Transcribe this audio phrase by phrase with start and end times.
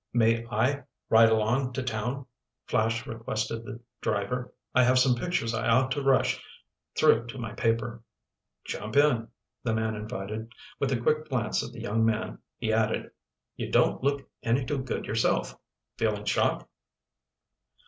[0.13, 0.81] "May I
[1.11, 2.25] ride along to town?"
[2.65, 4.51] Flash requested the driver.
[4.73, 6.43] "I have some pictures I ought to rush
[6.97, 8.01] through to my paper."
[8.65, 9.27] "Jump in,"
[9.61, 10.53] the man invited.
[10.79, 13.11] With a quick glance at the young man, he added:
[13.55, 15.55] "You don't look any too good yourself.
[15.99, 16.67] Feeling shock?"